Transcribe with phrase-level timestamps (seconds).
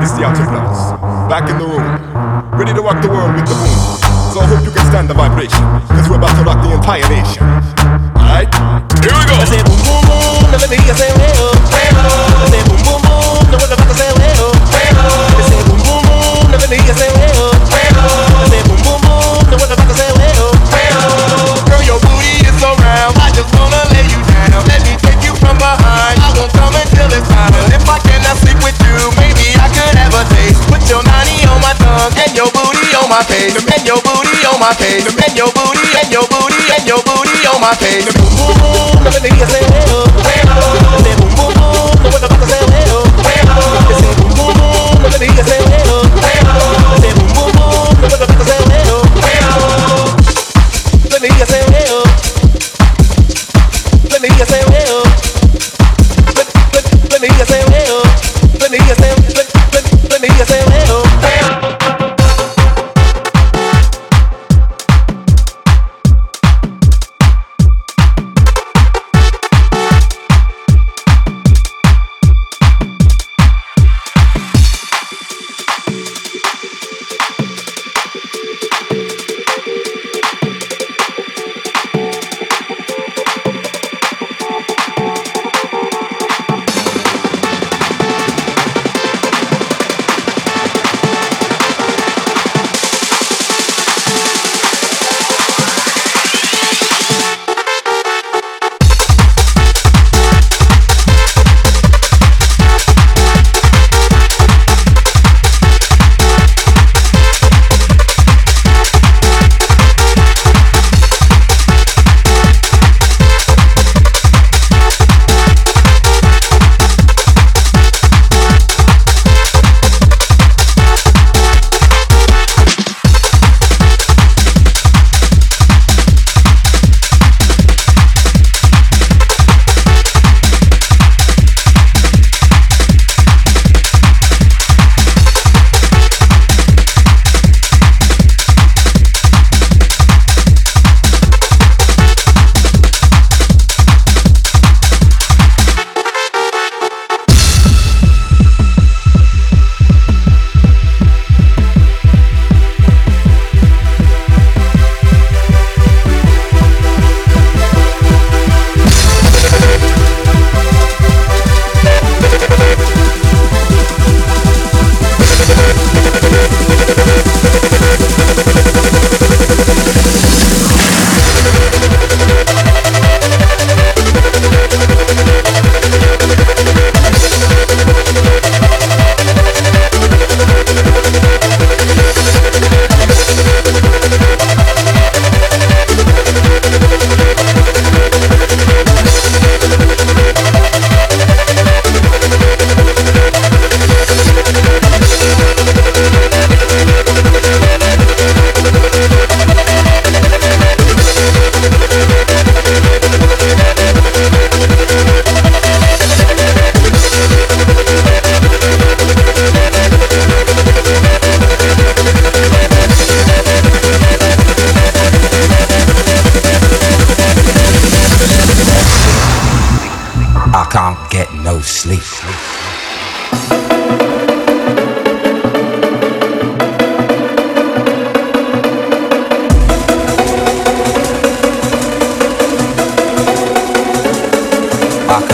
[0.00, 0.96] It's the Outlaws.
[1.28, 1.84] Back in the room.
[2.56, 3.78] Ready to rock the world with the boom.
[4.32, 5.60] So I hope you can stand the vibration.
[5.92, 7.44] Cause we're about to rock the entire nation.
[8.16, 8.48] Alright?
[9.04, 9.36] Here we go.
[9.36, 11.52] I say boom boom boom, now let me hear you say well.
[11.52, 14.73] I say boom boom boom, now what about to say well.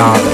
[0.00, 0.29] stop.